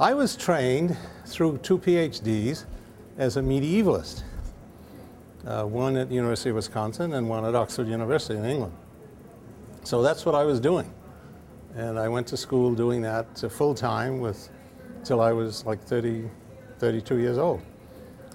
[0.00, 2.66] I was trained through two PhDs
[3.16, 4.22] as a medievalist,
[5.44, 8.72] uh, one at the University of Wisconsin and one at Oxford University in England.
[9.82, 10.94] So that's what I was doing.
[11.74, 14.48] And I went to school doing that full time with
[15.02, 16.30] till I was like 30,
[16.78, 17.60] 32 years old.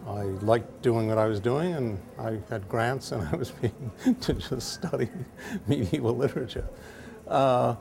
[0.05, 3.91] I liked doing what I was doing, and I had grants, and I was being
[4.19, 5.07] to just study
[5.67, 6.67] medieval literature.
[7.25, 7.75] Uh,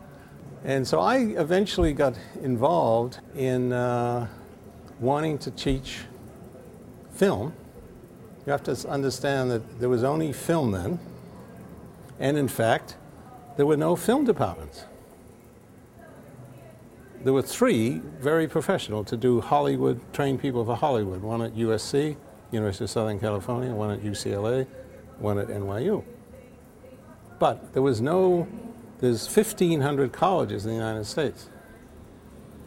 [0.64, 4.28] and so I eventually got involved in uh,
[5.00, 6.00] wanting to teach
[7.14, 7.52] film.
[8.46, 10.98] You have to understand that there was only film then,
[12.18, 12.96] and in fact,
[13.56, 14.84] there were no film departments.
[17.22, 22.16] There were three very professional to do Hollywood, train people for Hollywood, one at USC,
[22.50, 24.66] University of Southern California, one at UCLA,
[25.18, 26.02] one at NYU.
[27.38, 28.48] But there was no,
[29.02, 31.50] there's 1,500 colleges in the United States.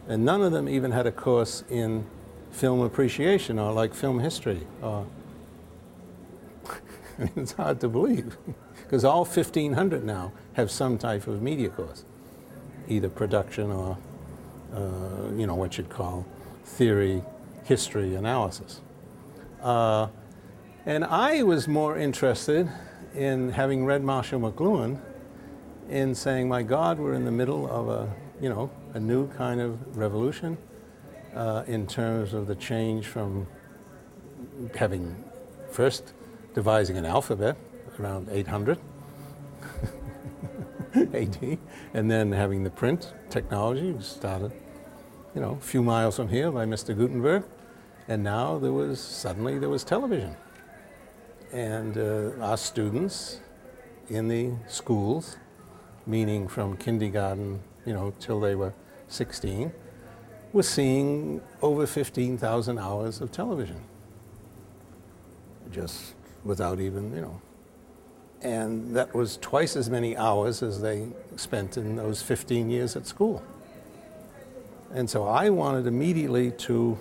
[0.06, 2.06] And none of them even had a course in
[2.50, 4.66] film appreciation or like film history.
[4.82, 5.06] Or
[7.36, 8.36] it's hard to believe
[8.82, 12.04] because all 1,500 now have some type of media course,
[12.86, 13.96] either production or,
[14.74, 16.26] uh, you know, what you'd call
[16.64, 17.22] theory,
[17.64, 18.82] history, analysis.
[19.62, 20.08] Uh,
[20.84, 22.70] and I was more interested
[23.14, 25.00] in having read Marshall McLuhan
[25.88, 29.60] in saying, my God, we're in the middle of a, you know, a new kind
[29.60, 30.58] of revolution
[31.34, 33.46] uh, in terms of the change from
[34.74, 35.24] having
[35.70, 36.14] first
[36.54, 37.56] devising an alphabet
[38.00, 38.78] around 800
[40.94, 41.58] AD,
[41.94, 44.52] and then having the print technology started,
[45.34, 46.96] you know, a few miles from here by Mr.
[46.96, 47.44] Gutenberg,
[48.08, 50.34] and now there was suddenly there was television,
[51.52, 53.40] and uh, our students
[54.08, 55.36] in the schools,
[56.06, 58.72] meaning from kindergarten, you know, till they were
[59.08, 59.72] 16,
[60.52, 63.80] were seeing over 15,000 hours of television,
[65.70, 66.14] just
[66.44, 67.40] without even, you know,
[68.42, 73.06] and that was twice as many hours as they spent in those 15 years at
[73.06, 73.42] school.
[74.92, 76.98] And so I wanted immediately to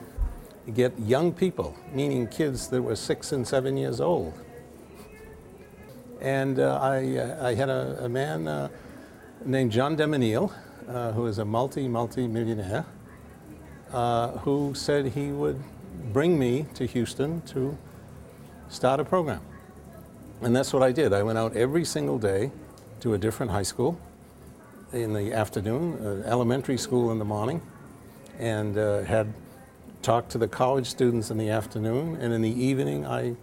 [0.74, 4.34] get young people, meaning kids that were six and seven years old.
[6.20, 8.70] And uh, I, uh, I, had a, a man uh,
[9.46, 10.52] named John de Menil
[10.88, 12.86] uh, who is a multi, multi millionaire,
[13.92, 15.62] uh, who said he would
[16.12, 17.78] bring me to Houston to
[18.70, 19.42] start a program.
[20.42, 21.14] And that's what I did.
[21.14, 22.52] I went out every single day
[23.00, 24.00] to a different high school
[24.94, 27.62] in the afternoon, uh, elementary school in the morning,
[28.40, 29.34] and uh, had
[30.02, 32.18] talked to the college students in the afternoon.
[32.22, 33.36] And in the evening, I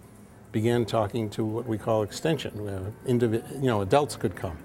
[0.51, 4.57] began talking to what we call extension, where you know, adults could come.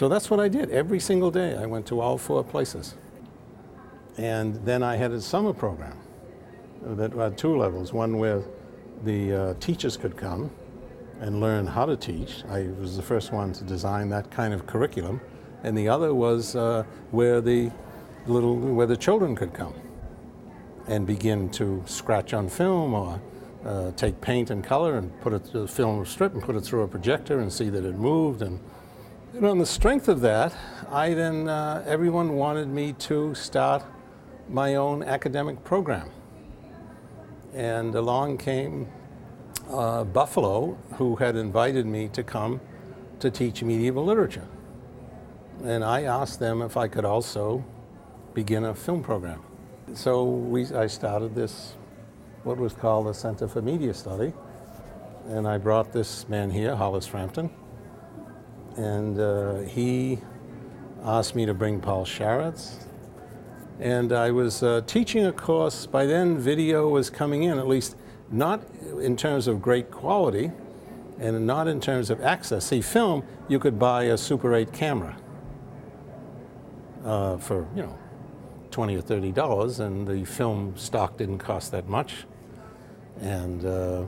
[0.00, 1.58] So that's what I did every single day.
[1.58, 2.94] I went to all four places.
[4.16, 5.98] And then I had a summer program
[6.80, 8.42] that had two levels one where
[9.04, 10.50] the uh, teachers could come
[11.20, 12.44] and learn how to teach.
[12.48, 15.20] I was the first one to design that kind of curriculum,
[15.64, 17.70] and the other was uh, where the
[18.26, 19.74] little where the children could come
[20.86, 23.20] and begin to scratch on film or
[23.66, 26.62] uh, take paint and color and put it to a film strip and put it
[26.62, 28.40] through a projector and see that it moved.
[28.40, 28.60] And,
[29.32, 30.54] and on the strength of that,
[30.90, 33.84] I then uh, everyone wanted me to start
[34.48, 36.10] my own academic program.
[37.54, 38.88] And along came
[39.70, 42.60] uh, Buffalo who had invited me to come
[43.20, 44.48] to teach medieval literature.
[45.62, 47.64] And I asked them if I could also
[48.34, 49.42] begin a film program.
[49.94, 51.74] So we, I started this,
[52.42, 54.32] what was called the Center for Media Study.
[55.28, 57.50] And I brought this man here, Hollis Frampton.
[58.76, 60.18] And uh, he
[61.02, 62.84] asked me to bring Paul Sharits.
[63.78, 67.96] And I was uh, teaching a course, by then video was coming in, at least
[68.30, 68.62] not
[69.00, 70.52] in terms of great quality
[71.18, 72.66] and not in terms of access.
[72.66, 75.16] See, film, you could buy a Super 8 camera
[77.04, 77.98] uh, for, you know,
[78.70, 82.24] 20 or 30 dollars, and the film stock didn't cost that much.
[83.20, 84.04] And uh,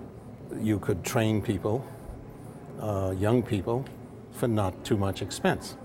[0.60, 1.84] you could train people,
[2.80, 3.84] uh, young people,
[4.32, 5.76] for not too much expense.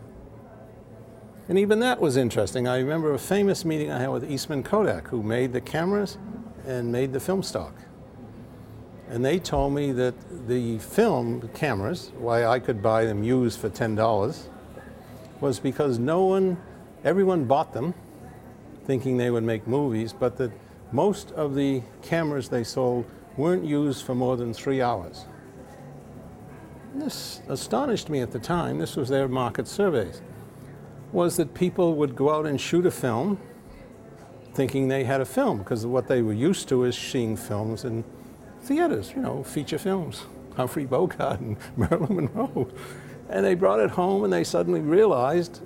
[1.50, 2.68] And even that was interesting.
[2.68, 6.18] I remember a famous meeting I had with Eastman Kodak, who made the cameras
[6.66, 7.74] and made the film stock.
[9.10, 10.16] And they told me that
[10.48, 14.50] the film cameras, why I could buy them used for $10,
[15.40, 16.58] was because no one,
[17.06, 17.94] everyone bought them
[18.88, 20.52] thinking they would make movies, but that
[20.92, 23.06] most of the cameras they sold
[23.36, 25.26] weren't used for more than three hours.
[26.96, 30.22] This astonished me at the time, this was their market surveys,
[31.12, 33.40] was that people would go out and shoot a film
[34.54, 38.04] thinking they had a film because what they were used to is seeing films in
[38.62, 40.26] theaters, you know, feature films,
[40.56, 42.68] Humphrey Bogart and Marilyn Monroe.
[43.30, 45.62] And they brought it home and they suddenly realized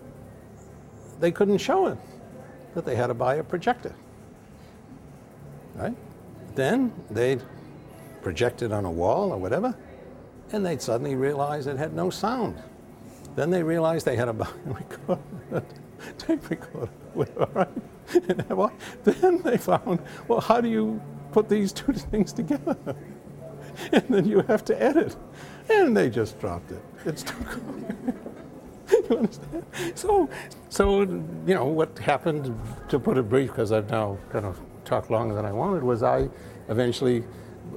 [1.22, 1.98] they couldn't show it,
[2.74, 3.96] that they had to buy a projector.
[5.76, 5.96] Right?
[6.56, 7.42] Then they'd
[8.22, 9.74] project it on a wall or whatever,
[10.52, 12.62] and they'd suddenly realize it had no sound.
[13.36, 14.34] Then they realized they had a
[14.66, 15.22] recorder,
[15.54, 15.64] oh
[16.18, 16.92] tape recorder.
[17.16, 18.74] All right?
[19.04, 21.02] Then they found, well, how do you
[21.32, 22.78] put these two things together?
[23.92, 25.16] And then you have to edit.
[25.70, 26.82] And they just dropped it.
[27.06, 27.96] It's too cool.
[29.10, 29.66] you understand?
[29.96, 30.30] So,
[30.70, 32.54] so you know what happened.
[32.90, 36.04] To put it brief, because I've now kind of talked longer than I wanted, was
[36.04, 36.30] I
[36.68, 37.24] eventually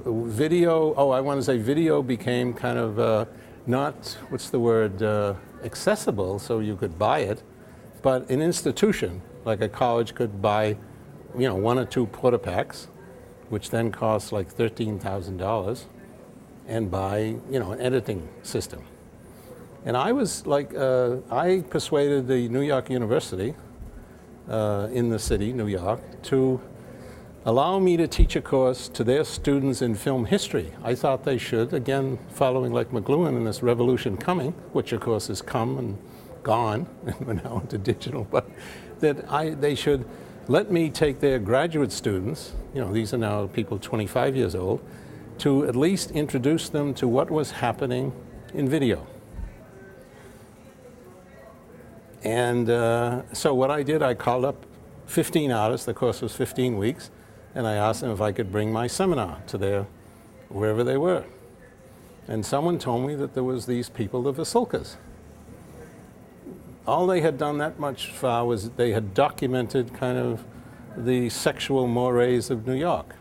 [0.05, 0.93] video.
[0.95, 3.25] Oh, I want to say video became kind of uh,
[3.65, 7.41] not what's the word uh, accessible, so you could buy it,
[8.01, 10.77] but an institution like a college could buy,
[11.37, 12.87] you know, one or two Portapaks,
[13.49, 15.85] which then costs like thirteen thousand dollars,
[16.67, 18.83] and buy you know an editing system.
[19.85, 23.53] And I was like, uh, I persuaded the New York University
[24.49, 26.59] uh, in the city, New York, to
[27.45, 30.73] allow me to teach a course to their students in film history.
[30.83, 35.27] I thought they should, again, following like McLuhan and this revolution coming, which of course
[35.27, 35.97] has come and
[36.41, 38.49] gone, and we're now into digital, but
[38.99, 40.05] that I, they should
[40.47, 44.83] let me take their graduate students, you know, these are now people 25 years old,
[45.39, 48.13] to at least introduce them to what was happening
[48.53, 49.05] in video.
[52.23, 54.65] And uh, so what I did, I called up
[55.07, 57.11] 15 artists, the course was 15 weeks,
[57.55, 59.87] and I asked them if I could bring my seminar to their,
[60.49, 61.25] wherever they were.
[62.27, 64.97] And someone told me that there was these people, the Vasulkas.
[66.85, 70.43] All they had done that much far was they had documented kind of
[70.97, 73.15] the sexual mores of New York.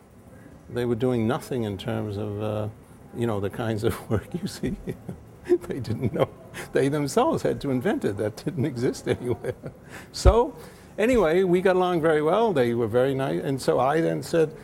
[0.69, 2.69] They were doing nothing in terms of, uh,
[3.17, 4.77] you know, the kinds of work you see.
[5.69, 6.29] they didn't know
[6.73, 8.17] they themselves had to invent it.
[8.17, 9.55] That didn't exist anywhere.
[10.13, 10.57] So,
[10.99, 12.53] anyway, we got along very well.
[12.53, 13.43] They were very nice.
[13.43, 14.55] And so I then said,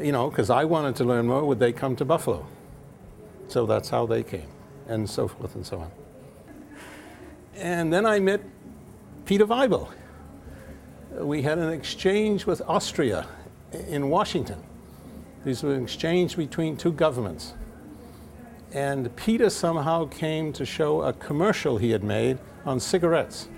[0.00, 2.46] you know, because I wanted to learn more, would they come to Buffalo?
[3.48, 4.48] So that's how they came,
[4.88, 5.90] and so forth and so on.
[7.54, 8.42] And then I met
[9.24, 9.88] Peter Weibel.
[11.12, 13.26] We had an exchange with Austria
[13.88, 14.62] in Washington.
[15.44, 17.54] These were an exchange between two governments
[18.76, 23.48] and Peter somehow came to show a commercial he had made on cigarettes.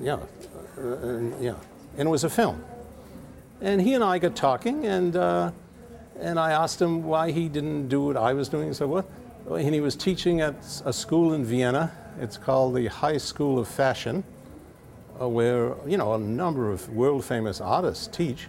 [0.00, 0.18] Yeah,
[0.78, 1.54] uh, yeah,
[1.96, 2.62] and it was a film.
[3.60, 5.50] And he and I got talking, and uh,
[6.20, 8.68] and I asked him why he didn't do what I was doing.
[8.68, 9.06] He said, "What?"
[9.50, 10.54] And he was teaching at
[10.84, 11.92] a school in Vienna.
[12.20, 14.24] It's called the High School of Fashion,
[15.20, 18.48] uh, where you know a number of world famous artists teach.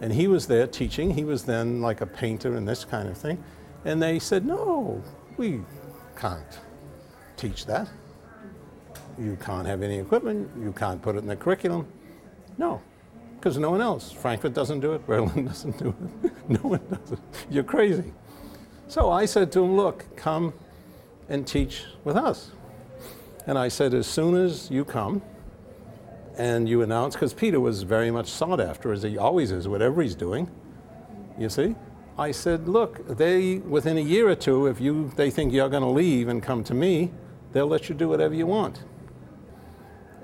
[0.00, 1.14] And he was there teaching.
[1.14, 3.42] He was then like a painter and this kind of thing.
[3.84, 5.02] And they said, no,
[5.36, 5.60] we
[6.16, 6.58] can't
[7.36, 7.88] teach that.
[9.20, 10.48] You can't have any equipment.
[10.60, 11.86] You can't put it in the curriculum.
[12.56, 12.80] No,
[13.36, 14.12] because no one else.
[14.12, 15.06] Frankfurt doesn't do it.
[15.06, 16.32] Berlin doesn't do it.
[16.48, 17.18] no one does it.
[17.50, 18.12] You're crazy.
[18.88, 20.54] So I said to him, look, come
[21.28, 22.52] and teach with us.
[23.46, 25.22] And I said, as soon as you come
[26.36, 30.02] and you announce, because Peter was very much sought after, as he always is, whatever
[30.02, 30.50] he's doing,
[31.38, 31.74] you see?
[32.18, 35.82] I said, look, they, within a year or two, if you, they think you're going
[35.82, 37.12] to leave and come to me,
[37.52, 38.82] they'll let you do whatever you want.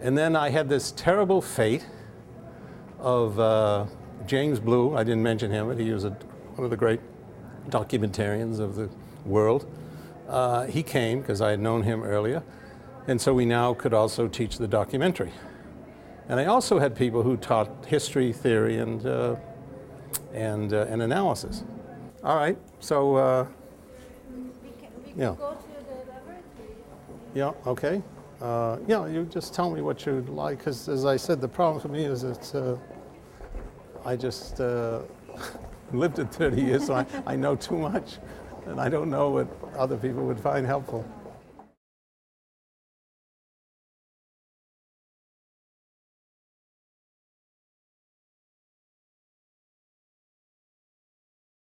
[0.05, 1.87] And then I had this terrible fate
[2.99, 3.87] of uh,
[4.27, 4.95] James Blue.
[4.95, 7.01] I didn't mention him, but he was a, one of the great
[7.71, 8.91] documentarians of the
[9.25, 9.67] world.
[10.29, 12.43] Uh, he came because I had known him earlier,
[13.09, 15.33] and so we now could also teach the documentary.
[16.29, 19.37] And I also had people who taught history, theory, and, uh,
[20.35, 21.65] and, uh, and analysis.
[22.23, 23.47] All right, so, uh,
[24.29, 24.53] We can,
[25.07, 25.35] we can Yeah.
[25.39, 26.75] go to the laboratory.
[27.35, 28.03] yeah, okay.
[28.41, 31.81] Uh, yeah, you just tell me what you'd like, because as I said, the problem
[31.81, 32.77] for me is it's, uh,
[34.05, 35.03] I just uh,
[35.93, 38.19] lived it 30 years, so I, I know too much,
[38.67, 41.05] and I don't know what other people would find helpful.